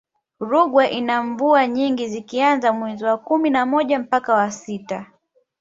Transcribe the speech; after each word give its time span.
rungwe 0.39 0.85
ina 0.87 1.23
mvua 1.23 1.67
nyingi 1.67 2.07
zikianza 2.07 2.73
mwez 2.73 3.01
wa 3.03 3.17
kumi 3.17 3.49
na 3.49 3.65
moja 3.65 3.99
mpaka 3.99 4.33
wa 4.33 4.51
sita 4.51 5.05